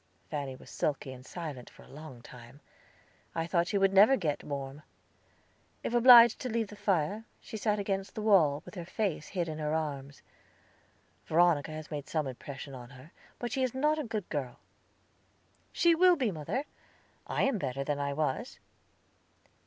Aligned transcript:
Fanny 0.31 0.55
was 0.55 0.71
sulky 0.71 1.13
and 1.13 1.23
silent 1.23 1.69
for 1.69 1.83
a 1.83 1.87
long 1.87 2.23
time. 2.23 2.59
I 3.35 3.45
thought 3.45 3.67
she 3.67 3.77
never 3.77 4.13
would 4.13 4.19
get 4.19 4.43
warm. 4.43 4.81
If 5.83 5.93
obliged 5.93 6.39
to 6.39 6.49
leave 6.49 6.69
the 6.69 6.75
fire, 6.75 7.23
she 7.39 7.55
sat 7.55 7.77
against 7.77 8.15
the 8.15 8.23
wall, 8.23 8.63
with 8.65 8.73
her 8.73 8.83
face 8.83 9.27
hid 9.27 9.47
in 9.47 9.59
her 9.59 9.75
arms. 9.75 10.23
Veronica 11.27 11.69
has 11.69 11.91
made 11.91 12.07
some 12.09 12.25
impression 12.25 12.73
on 12.73 12.89
her; 12.89 13.11
but 13.37 13.51
she 13.51 13.61
is 13.61 13.75
not 13.75 13.99
a 13.99 14.03
good 14.03 14.27
girl." 14.29 14.57
"She 15.71 15.93
will 15.93 16.15
be, 16.15 16.31
mother. 16.31 16.65
I 17.27 17.43
am 17.43 17.59
better 17.59 17.83
than 17.83 17.99
I 17.99 18.13
was." 18.13 18.57